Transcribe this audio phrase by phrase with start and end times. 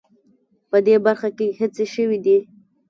[0.69, 2.37] په دې برخه کې هڅې شوې دي